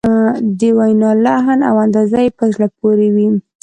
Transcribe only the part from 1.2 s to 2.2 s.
لحن او انداز